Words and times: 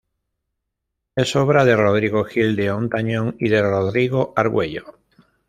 Es 1.15 1.35
obra 1.35 1.63
de 1.63 1.75
Rodrigo 1.75 2.23
Gil 2.23 2.55
de 2.55 2.71
Hontañón 2.71 3.35
y 3.37 3.49
de 3.49 3.61
Rodrigo 3.61 4.33
Argüello. 4.35 4.97